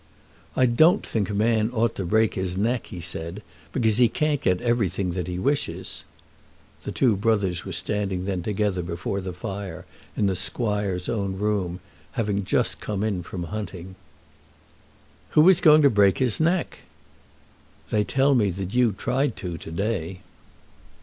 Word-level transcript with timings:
"I 0.55 0.65
don't 0.65 1.05
think 1.05 1.29
a 1.29 1.33
man 1.35 1.69
ought 1.69 1.93
to 1.93 2.05
break 2.05 2.33
his 2.33 2.57
neck," 2.57 2.87
he 2.87 2.99
said, 2.99 3.43
"because 3.71 3.97
he 3.97 4.09
can't 4.09 4.41
get 4.41 4.59
everything 4.59 5.11
that 5.11 5.27
he 5.27 5.37
wishes." 5.37 6.05
The 6.85 6.91
two 6.91 7.15
brothers 7.15 7.65
were 7.65 7.71
standing 7.71 8.25
then 8.25 8.41
together 8.41 8.81
before 8.81 9.21
the 9.21 9.31
fire 9.31 9.85
in 10.17 10.25
the 10.25 10.35
squire's 10.35 11.07
own 11.07 11.37
room, 11.37 11.81
having 12.13 12.45
just 12.45 12.79
come 12.81 13.03
in 13.03 13.21
from 13.21 13.43
hunting. 13.53 13.93
"Who 15.37 15.47
is 15.47 15.61
going 15.61 15.83
to 15.83 15.89
break 15.91 16.17
his 16.17 16.39
neck?" 16.39 16.79
"They 17.91 18.03
tell 18.03 18.33
me 18.33 18.49
that 18.49 18.73
you 18.73 18.93
tried 18.93 19.35
to 19.35 19.55
to 19.55 19.71
day." 19.71 20.21